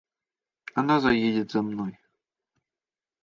Она 0.73 0.99
заедет 0.99 1.51
за 1.51 1.61
мной. 1.61 1.99